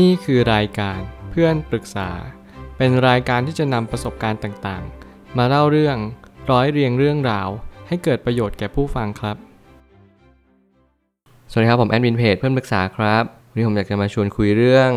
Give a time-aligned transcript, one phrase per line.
[0.00, 2.10] นี่คือรายการเพื่อนปรึกษา
[2.76, 5.96] เป็นรายการที่จะนำประสบการณ์ต่างๆ มาเล่าเรื่อง
[6.50, 7.48] ร้อยเรียงเรื่องราว
[7.88, 9.36] ให้เกิดประโยชน์แก่ผู้ฟังครับ
[11.50, 14.90] สวัสดีครับผมแอดมินเพจเพื่อนปรึกษาครับวันนี้ผมอยากจะมาชวนคุยเรื่อง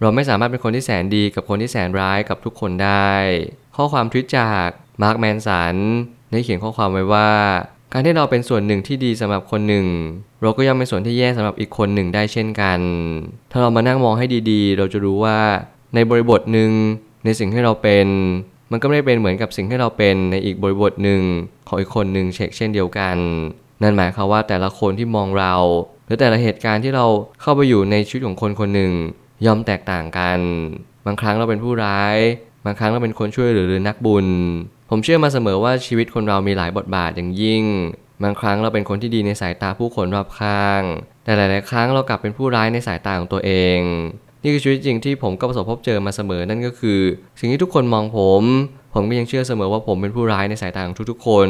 [0.00, 3.10] เราไม่สามารถเป็นคนที่แสนดีกับคนที่แสนร้ายกับทุกคนได้
[3.76, 4.68] ข้อความทวิตจาก
[5.02, 5.76] มาร์คแมนสัน
[6.30, 7.30] ได้เขียนข้อความไว้ว่า
[7.92, 9.86] การที่เราเป็นส่วนหนึ่งที่ดีสำหรับคนหนึ่ง
[10.42, 12.80] เราก็ย่อมเป็นส่วนที่แย่สำหรับอีกคนหนึ่งได้เช่นกัน
[13.52, 15.38] ถ้าเรามานั่งมองให้ดีๆ เราจะรู้ว่า
[15.94, 16.70] ในบริบทหนึ่ง
[17.24, 18.06] ในสิ่งที่เราเป็น
[18.70, 21.22] มันก็ไม่ได้เป็นเหมือนกับสิ่งที่เราเป็นในอีกบริบทหนึ่ง
[21.68, 23.16] ของอีกคนหนึ่งเช็คเช่นเดียวกัน
[23.82, 25.54] นั่นหมายความว่าแต่ละคนที่มองเรา
[26.06, 27.06] หรือแต่ละเหตุการณ์ที่เรา
[27.40, 28.92] เข้าไปอยู่ในชีวิตของคนคนหนึ่ง
[29.46, 30.38] ย่อมแตกต่างกัน
[31.06, 32.16] บางครั้งเราเป็นผู้ร้าย
[32.64, 34.26] บางครั้งเราเป็นคนช่วยเหลือหรือนักบุญ
[34.92, 37.64] ผมเชื่อมาเสมอว่าชีวิตคนเรามีหลายบทบาทอย่างยิ่ง
[38.22, 40.82] บางครั้งเราเป็นคนที่ดีในสายตาผู้คนรอบข้าง
[41.24, 43.78] แต่หลาย ๆ ครั้งเรากลับเป็นผู้ร้ายในสายตาของตัวเอง
[44.42, 47.00] นี่คือชีวิตจริงที่ผมก็ประสบพบเจอมาเสมอนั่นก็คือ
[47.40, 48.42] สิ่งที่ทุกคนมองผม
[48.94, 51.48] ผมก็ยังเชื่อเสมอว่าผมเป็นผู้ร้ายในสายตาของทุกๆ คน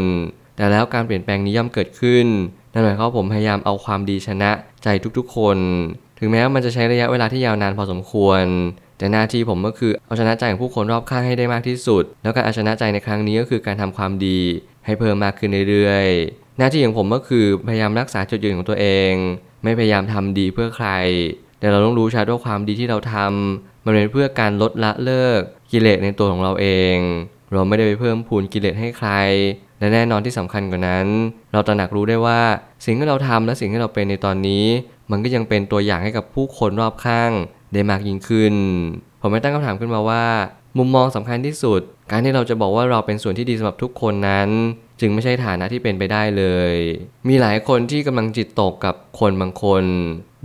[0.56, 2.26] แต่แล้วการเปลี่ยนแปลงนี้ย่อมเกิดขึ้น
[2.72, 4.50] นั่นหมายความว่าผมพยายามเอาความดีชนะ
[4.82, 5.58] ใจทุกๆ คน
[6.18, 8.44] ถึงแม้ว่ามันจะใช้ระยะเวลาที่ยาวนานพอสมควร
[9.00, 14.40] แต่หน้าที่ผมก็คือเอาชนะใจของผู้คนรอบข้างให้ได้มากที่สุด แล้วการเอาชนะใจในครั้งนี้ก็คือการทำความดี
[14.86, 19.12] ให้เพิ่มมากขึ้นเรื่อยๆ หน้าที่ของผมก็คือพยายามรักษาจุดยืนของตัวเอง
[19.64, 20.88] ไม่พยายามทำดีเพื่อใคร
[21.60, 25.40] แต่เราต้องรู้ชัดว่าความดีที่เราทำมันเป็นเพื่อการลดละเลิก
[25.72, 26.96] กิเลสในตัวของเราเอง
[27.52, 29.10] เราไม่ได้ไปเพิ่มพูนกิเลสให้ใคร
[29.78, 31.06] และแน่นอนที่สำคัญกว่านั้น
[31.52, 32.40] เราตระหนักรู้ได้ว่า
[32.84, 34.64] สิ่งที่เราทำและสิ่งที่เราเป็นในตอนนี้
[35.10, 37.30] มันก็ยังเป็นตัวอย่างให้กับผู้คนรอบข้าง
[37.72, 38.54] ได้มากยิ่งขึ้น
[39.20, 40.24] ผมไม่ตั้งคำถามขึ้นมาว่า
[40.78, 44.48] มุมมองสำคัญที่สุด การที่เราจะบอกว่าเราเป็นส่วนที่ดีสำหรับทุกคนนั้น
[45.00, 46.74] จึงไม่ใช่ฐานะที่เป็นไปได้เลย
[47.28, 49.84] มีหลายคนที่กำลังจิตตกกับคนบางคน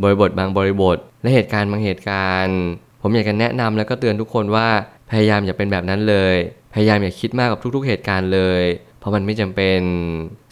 [0.01, 2.59] บริบทบางบริบท และเหตุการณ์บางเหตุการณ์
[3.01, 4.67] ผมอยากจะแนะนำแล้วก็เตือนทุกคนว่า
[5.11, 6.35] พยายามอย่าเป็นแบบนั้นเลย
[6.73, 8.63] พยายามอย่าคิดมากกับทุกๆเหตุการณ์เลย
[9.05, 9.81] ราะมันไม่จำเป็น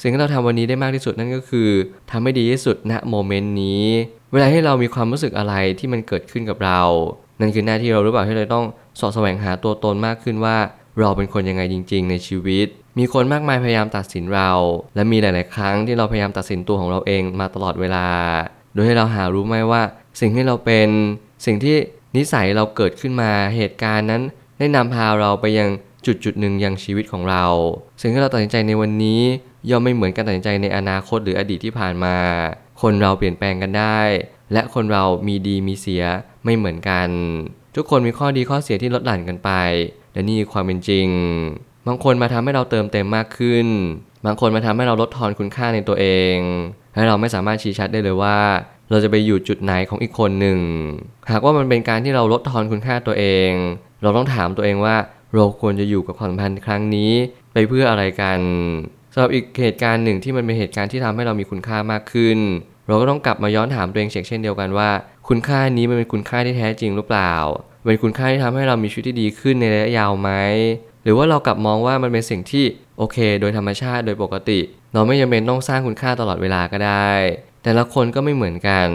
[0.02, 1.70] สิ่งที่เราทำวันนี้ได้มากที่สุดนั่นก็คือ
[2.12, 3.86] ทำให้ดีที่สุดณโมเมนต์นี้
[4.34, 6.82] เวลาที่เรามีความรู้สึกอะไรที่มันเกิดขึ้นกับเรา
[7.40, 8.66] นั่นคือหน้าที่เราหรือเปล่าที่เราต้อง
[9.00, 10.58] สอดแสวงหาตัวตนมากขึ้นว่า
[11.00, 12.68] เราเป็นคนยังไงจริง ๆ ในชีวิต
[13.00, 14.52] มีคนมากมายพยายามตัดสินเรา
[14.96, 18.08] และมีหลาย ๆ ครั้งที่เราพยายามตัดสินตัวของเราเองมาตลอดเวลา
[18.74, 19.82] โดยให้เราหารู้ไหมว่า
[20.20, 20.90] สิ่งที่เราเป็น
[21.46, 21.76] สิ่งที่
[22.18, 24.22] นิสัยเราเกิดขึ้นมาเหตุการณ์นั้น
[24.58, 25.70] ได้นำพาเราไปยัง
[26.06, 27.46] จุดจุดหนึ่งยังชีวิตของเรา
[28.02, 29.22] สิ่งที่เราตัดสินใจในวันนี้
[29.70, 32.16] ย่อมไม่เหมือนการตัดสินใจในอนาคตหรืออดีตที่ผ่านมา
[32.82, 34.00] คนเราเปลี่ยนแปลงกันได้
[34.54, 36.04] และคนเรามีดีมีเสีย
[36.46, 37.10] ไม่เหมือนกัน
[37.76, 39.52] ทุกคนมีข้อดีข้อเสียที่ลดหลั่นกันไป
[40.14, 41.08] และนี่คือความเป็นจริง
[41.88, 43.68] บางคนมาทำให้เราเติมเต็มมากขึ้น
[44.26, 46.06] บางคนมาทำให้เราลดทอนคุณค่าในตัวเอ
[46.36, 46.38] ง
[46.96, 48.38] ให้เราไม่สามารถชี้ชัดได้เลยว่า
[48.90, 50.60] เราจะไปอยู่จุดไหนของอีกคนหนึ่ง
[51.32, 53.52] หากว่ามันเป็นการที่เราลดทอนคุณค่าตัวเอง
[54.04, 54.96] เราต้องถามตัวเองว่า
[55.36, 57.12] เราควรจะอยู่กับความสัมพันธ์ครั้งนี้
[57.54, 58.40] ไปเพื่ออะไรกัน
[59.14, 62.40] สำหรับอีกเหตุการณ์หนึ่งที่มันเป็นเหตุการณ์ที่ทำให้เรามีคุณค่ามากขึ้น
[62.88, 64.90] เราก็ต้องกลับมาย้อนถามตัวเองเช่นเดียวกันว่า
[65.28, 67.34] คุณค่านี้มันเป็นคุณค่าที่แท้จริงหรือเปล่า
[67.86, 70.32] เป็นคุณค่าที่ทำให้เรามีชีวิตที่ดีขึ้นในระยะยาวไหม
[71.04, 72.66] หรือว่าเรากลับมองว่ามันเป็นสิ่งที่
[72.98, 74.60] โอเค โดยธรรมชาติโดยปกติ
[74.94, 77.12] เราไม่จำเป็นต้องสร้างคุณค่าตลอดเวลาก็ได้
[77.64, 78.88] แต่ละคนก็ไม่เหมือนกัน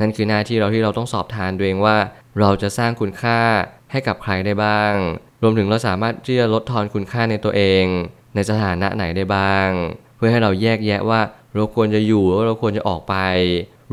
[0.00, 1.96] นั่นคือหน้าที่เราที่เราต้องสอบทานตัวเองว่า
[2.40, 3.40] เราจะสร้างคุณค่า
[3.90, 4.94] ให้กับใครได้บ้าง
[5.42, 7.84] รวมถึงเราสามารถที่จะลดทอนคุณค่าในตัวเอง
[8.34, 9.68] ในสถานะไหนได้บ้าง
[10.16, 11.20] เพื่อให้เราแยกแยะว่า
[11.54, 13.14] เราควรจะอยู่หรือเราควรจะออกไป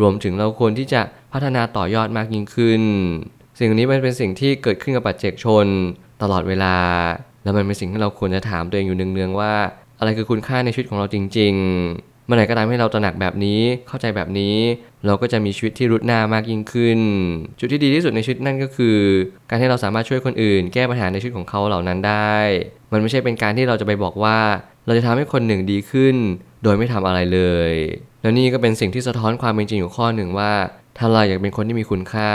[0.01, 1.01] รวมถึงเราควรที่จะ
[1.33, 2.83] พัฒนาต่อยอดมากยิ่งขึ้น
[3.59, 5.65] สิ่งนี้มันเป็นสิ่งที่เกิดขึ้นกับปัจเจกชน
[6.21, 6.75] ตลอดเวลา
[7.43, 9.53] แล้วมันเป็นสิ่งที่เราควรจะถามตัวเองอยู่เนืองๆว่า
[9.99, 14.57] อะไรคือคุณค่าในชีวิตของเราจริง ๆ เมื่อไหร่ก็ตามให้เราตระหนักแบบนี้เข้าใจแบบนี้
[15.05, 16.99] เราก็จะมีชีวิตที่รุดหน้ามากยิ่งขึ้น
[17.59, 18.97] จุดที่ดีที่สุดในชีวิตนั่นก็คือ
[19.49, 22.35] การที่เราสามารถช่วยคนอื่น แก้ปัญหาในชีวิตของเขาเหล่านั้นได้
[22.91, 24.37] มันไม่ใช่เป็นการที่เราจะไปบอกว่า
[24.85, 26.15] เราจะทำให้คนหนึ่งดีขึ้น
[26.63, 27.73] โดยไม่ทำอะไรเลย
[28.21, 30.53] แล้วนี่ก็เป็นสิ่งที่สะท้อนความเป็นจริงอยู่ข้อหนึ่งว่า
[30.97, 32.31] ถ้าเราอยากเป็นคนที่มีคุณค่า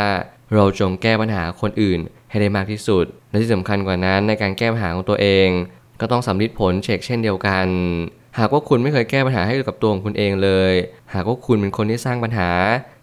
[0.54, 2.00] เราจงแก้ปัญหาคนอื่น
[2.30, 5.48] ให้ได้มากที่สุด และที่สำคัญกว่านั้นในการแก้ปัญหาของตัวเอง
[6.00, 7.66] ก็ต้องสำลิดผลเช็คเช่นเดียวกัน
[8.38, 10.72] หากว่าคุณไม่เคยแก้ปัญหาให้กับตัวของคุณเองเลย
[11.14, 12.50] หากว่าคุณเป็นคนที่สร้างปัญหา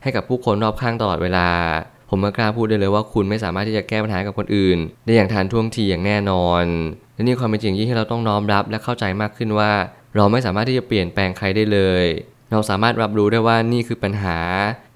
[0.04, 1.50] ให้กับผู้คนรอบข้างตลอดเวลา
[2.10, 6.66] ผมกล้าพูดได้เลยว่าคุณไม่สามารถที่จะแก้ปัญหากับคนอื่น ได้อย่างทันท่วงทีอย่างแน่นอน
[7.14, 9.72] และนี่ความเป็นจริงที่เราต้องน้อมรับและเข้าใจมากขึ้นว่า
[10.16, 12.06] เราไม่สามารถที่จะเปลี่ยนแปลงใครได้เลย
[12.52, 14.40] เราสามารถรับรู้ได้ว่านี่คือปัญหา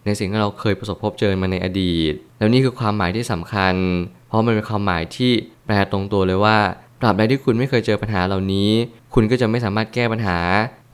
[0.05, 3.75] ในสิ่งที่เราเคยประสบพบเจอมาในอดีต แล้วนี่คือความหมายที่สำคัญ
[4.27, 5.31] เพราะมันเป็นความหมายที่
[5.65, 6.57] แปลตรงตัวเลยว่า
[7.01, 8.71] ตราบใดที่คุณไม่เคยเจอปัญหาเหล่านี้
[9.13, 10.39] คุณก็จะไม่สามารถแก้ปัญหา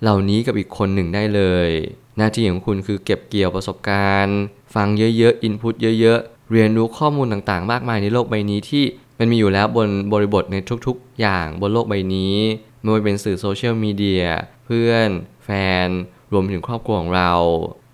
[0.01, 1.69] เหล่านี้กับอีกคนหนึ่งได้เลย
[2.17, 4.39] หน้าที่ของคุณคือเก็บเกี่ยวประสบการณ์
[4.75, 4.87] ฟัง
[5.17, 8.83] เยอะๆอินพุตเยอะๆ เรียนรู้ข้อมูลต่างๆ มากมายในโลกใบนี้ที่
[9.19, 10.55] มันมีอยู่แล้วบนบริบทใน
[10.87, 12.35] ทุกๆ อย่างบนโลกใบนี้
[12.81, 14.23] ไม่ว่าเป็นสื่อโซเชียลมีเดีย
[14.65, 15.09] เพื่อน
[15.45, 15.49] แฟ
[15.85, 15.87] น
[16.33, 17.31] รวมถึงครอบครัวของเรา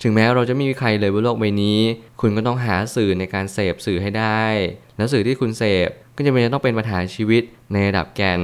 [0.04, 1.80] ถึงแม้เราจะไม่มีใครเลยบนโลกใบนี้
[2.22, 4.44] คุณก็ต้องหาสื่อในการเสพสื่อให้ได้
[4.98, 8.42] แล้วสื่อที่คุณเสพ ก็จะเป็นจะต้องเป็นปัญหาชีวิตในระดับแก่น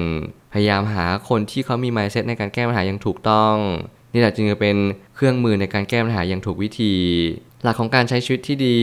[0.53, 3.55] พยายามหาคนที่เขามี mindset ในการแก้ปัญหาอย่างถูกต้อง
[4.13, 4.77] นี่แหละจึงจะเป็น
[5.15, 6.93] เครื่องมือในการแก้ปัญหาอย่างถูกวิธี
[7.63, 8.79] หลักของการใช้ชีวิตที่ดี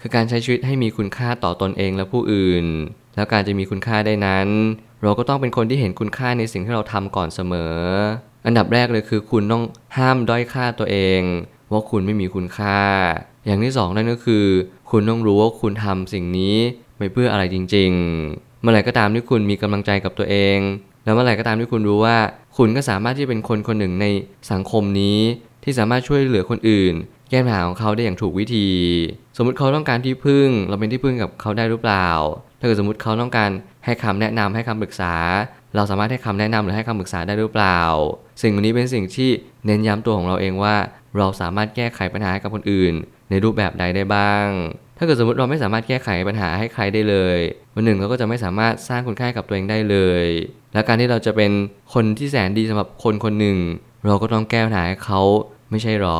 [0.00, 2.66] คือการใช้ชีวิตให้มีคุณค่าต่อตอนเองและผู้อื่น
[3.16, 4.48] แล้วการจะมีคุณค่าได้นั้น
[5.02, 7.74] เราก็ต้องเป็นคนที่เห็นคุณค่าในสิ่งที่เราทำก่อนเสมอ
[8.46, 9.62] อันดับแรกเลยคือคุณต้อง
[9.96, 11.20] ห้ามด้อยค่าตัวเอง
[11.72, 12.80] ว่าคุณไม่มีคุณค่า
[13.46, 14.44] อย่างที่สองนั่นก็คือ
[14.90, 16.56] คุณต้องรู้ว่าคุณทำสิ่งนี้
[17.00, 17.90] ไปเพื่ออะไรจริง
[18.26, 20.58] ๆ เมื่อไหร่ก็ตามที่คุณมีกำลังใจกับตัวเอง
[21.04, 22.16] แล้วเมื่อไหร่ก็ตามที่คุณรู้ว่า
[22.56, 24.06] คุณก็สามารถที่จะเป็นคนคนหนึ่งใน
[24.52, 25.18] สังคมนี้
[25.64, 26.94] ที่สามารถช่วยเหลือคนอื่น
[27.30, 28.68] แก้ปัญหาของเขาได้อย่างถูกวิธี
[29.36, 32.08] สมมติเขาต้องการที่พึ่ง เราเป็นที่พึ่งกับเขาได้หรือเปล่า
[32.58, 33.50] ถ้าเกิดสมมติเขาต้องการ
[33.84, 35.14] ให้คำแนะนำให้คำปรึกษา
[35.74, 37.80] เราสามารถให้คำแนะนำหรือให้คำปรึกษาได้หรือเปล่า
[38.42, 39.30] สิ่งนี้เป็นสิ่งที่
[39.66, 40.76] เน้นย้ำตัวของเราเองว่า
[41.16, 42.94] เราสามารถแก้ไขปัญหาให้กับคนอื่น
[43.30, 44.46] ในรูปแบบใดได้บ้าง
[45.00, 47.38] ถ้าเกิดสมมติเราไม่สามารถแก้ไขปัญหาให้ใครได้เลย
[47.74, 50.24] วันหนึ่งเราก็จะไม่สามารถสร้างคุณค่ากับตัวเองได้เลย
[50.72, 51.50] และการที่เราจะเป็น
[51.94, 53.58] คนที่แสนดีสำหรับคนคนหนึ่ง
[54.06, 55.20] เราก็ต้องแก้ปัญหาให้เขา
[55.70, 56.18] ไม่ใช่หรอ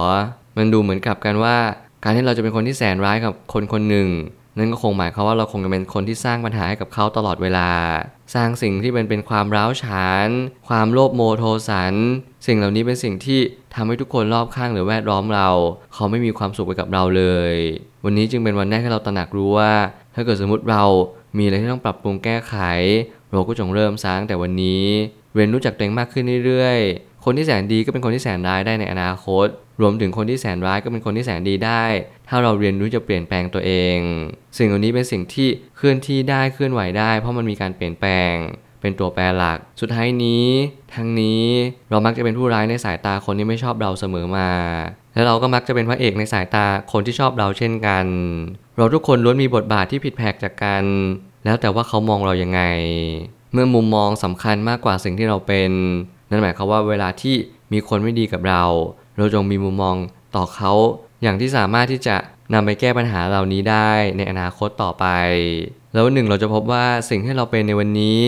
[0.56, 1.56] มันดูเหมือนกับกันว่า
[2.04, 4.08] การที่เราจะเป็นคนที่แสนร้ายกับคนคนหนึ่ง
[4.58, 7.70] นั่นก็คงหมายความว่าเราคงจะเป็นคนที่สร้างปัญหาให้กับเขาตลอดเวลา
[8.34, 10.28] สร้างสิ่งที่เป็นเป็นความร้าวฉาน
[10.68, 11.94] ความโลภโมโทสัน
[12.46, 13.40] สิ่งเหล่านี้เป็นสิ่งที่
[13.74, 15.48] ทำให้ทุกคนรอบข้างหรือแวดล้อมเรา
[15.94, 17.54] เขาไม่มีความสุขไปกับเราเลย
[18.04, 19.72] วันนี้จึงเป็นวันแรกที่เราตระหนักรู้ว่า
[20.14, 20.84] ถ้าเกิดสมมติเรา
[21.38, 22.56] มีอะไรที่ต้องปรับปรุงแก้ไข
[23.30, 24.84] เราก็จงเริ่มสร้างแต่วันนี้
[25.34, 29.46] เรียนรู้จักตัวเองมากขึ้นเรื่อยๆ คนที่แสนดีก็เป็นคนที่แสนร้ายได้ในอนาคต
[29.80, 31.84] รวมถึงคนที่แสนร้ายก็เป็นคนที่แสนดีได้
[32.28, 33.98] ถ้าเราเรียนรู้จะเปลี่ยนแปลงตัวเอง
[34.56, 38.34] สิ่งเหล่านี้เป็นสิ่งที่เคลื่อนที่ได้เคลื่อนไหวได้ เพราะมันมีการเปลี่ยนแปลง
[38.80, 40.46] เป็นตัวแปรหลัก สุดท้ายนี้
[40.94, 41.44] ทั้งนี้
[41.90, 44.50] เรามักจะเป็นผู้ร้ายในสายตาคนที่ไม่ชอบเราเสมอมา
[45.14, 48.06] และเราก็มักจะเป็นพระเอกในสายตาคนที่ชอบเราเช่นกัน
[48.76, 50.84] เราทุกคนล้วนมีบทบาทที่ผิดแผกจากกัน
[51.44, 52.62] แล้วแต่ว่าเขามองเรายังไง
[53.52, 55.70] เมื่อมุมมองสำคัญมากกว่าสิ่งที่เราเป็น
[56.30, 57.36] นั่นหมายความว่าเวลาที่
[57.72, 58.64] มีคนไม่ดีกับเรา
[59.16, 59.96] เราจงมีมุมมอง
[60.36, 60.72] ต่อเขา
[61.22, 62.16] อย่างที่สามารถที่จะ
[62.54, 65.06] นำไปแก้ปัญหาเหล่านี้ได้ในอนาคตต่อไป
[65.94, 68.20] แล้วหนึ่งเราจะพบว่าสิ่งที่เราเป็นในวันนี้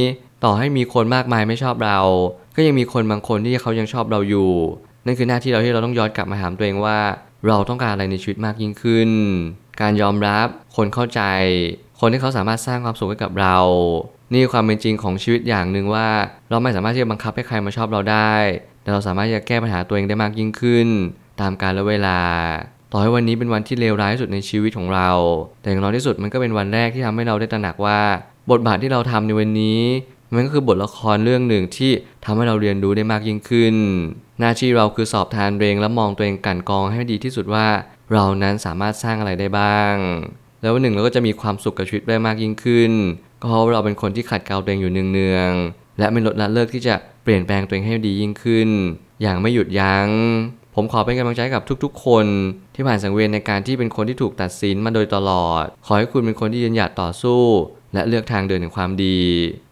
[0.44, 1.98] ต่อให้มีคนมากมายไม่ชอบเรา
[2.56, 4.50] ก็ยังมีคนบางคนที่เขายังชอบเราอยู่
[5.06, 6.98] นั่นคือหน้าที่เราที่เราต้องย้อนกลับมาถามตัวเองว่า
[7.46, 9.10] เราต้องการอะไรในชีวิตมากยิ่งขึ้น
[9.80, 10.46] การยอมรับ
[10.76, 11.20] คนเข้าใจ
[12.00, 13.56] คนที่เขาสามารถสร้างความสุขให้กับเรา
[14.32, 16.08] นี่ความเป็นจริงของชีวิตอย่างหนึ่งว่า
[16.50, 18.34] เราไม่สามารถที่จะบังคับให้ใครมาชอบเราได้
[18.82, 20.88] แต่เราสามารถจะแก้ปัญหาตัวเองได้มากยิ่งขึ้น
[21.40, 22.18] ตามกาลและเวลา
[22.92, 25.10] ต่อให้วันนี้เป็นวันที่เลวร้ายที่สุดในชีวิตของเรา
[25.60, 28.00] แต่อย่างน้อยที่สุดมันก็เป็นวันแรกที่ทำให้เราได้ตระหนักว่า
[28.50, 29.80] บทบาทที่เราทำในวันนี้
[30.34, 31.90] มันก็คือบทละครเรื่องหนึ่งที่
[32.24, 33.74] ทำให้เราเรียนรู้ได้มากยิ่งขึ้น
[34.40, 37.66] หน้าที่เราคือสอบทานเองและมองตัวเองกันกองให้ดีที่สุดว่า
[38.12, 39.94] เรานั้นสามารถสร้างอะไรได้บ้าง
[40.62, 42.92] แล้ววันหนึ่งเราก็จะมีความสุขกับชีวิตได้มากยิ่งขึ้น
[43.42, 48.68] ก็เพราะเราเป็นคนที่ขัดเกลาตัวเองอยู่เนืองๆและไม่ลดละเลิกที่จะเปลี่ยนแปลงตัวเองให้ดียิ่งขึ้น
[49.22, 50.08] อย่างไม่หยุดยัง้ง
[50.74, 52.26] ผมขอเป็นกำลังใจกับทุกๆ คน
[52.74, 57.42] ที่ผ่านสังเวียนในการที่เป็นคนที่ถูกตัดสินมาโดยตลอด ขอให้คุณเป็นคนที่ยืนหยัดต่อสู้
[57.94, 59.18] และเลือกทางเดินแห่งความดี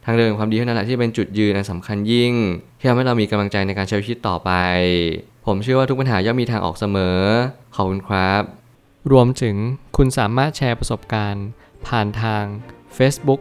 [0.04, 2.32] ทางเดินแห่งความดีเท่านั้นแหละที่เป็นจุดยืนอันสำคัญยิ่ง
[2.78, 4.50] ที่ทำให้เรามีกำลังใจในการใช้ชีวิตต่อไป
[5.46, 7.18] ผมเชื่อว่าทุกปัญหาย่อมมีทางออกเสมอ
[7.74, 8.42] ขอบคุณครับ
[9.12, 9.56] รวมถึง
[9.96, 11.46] คุณสามารถแชร์ประสบการณ์
[11.86, 12.44] ผ่านทาง
[12.96, 13.40] Facebook